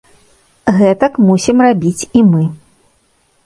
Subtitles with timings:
[0.77, 2.43] Гэтак мусім рабіць і мы.